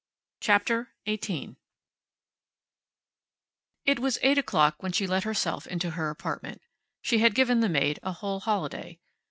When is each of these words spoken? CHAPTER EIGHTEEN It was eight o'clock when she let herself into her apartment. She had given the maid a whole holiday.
CHAPTER 0.39 0.95
EIGHTEEN 1.05 1.57
It 3.85 3.99
was 3.99 4.17
eight 4.23 4.39
o'clock 4.39 4.81
when 4.81 4.91
she 4.91 5.05
let 5.05 5.25
herself 5.25 5.67
into 5.67 5.91
her 5.91 6.09
apartment. 6.09 6.63
She 7.03 7.19
had 7.19 7.35
given 7.35 7.59
the 7.59 7.69
maid 7.69 7.99
a 8.01 8.13
whole 8.13 8.39
holiday. 8.39 8.97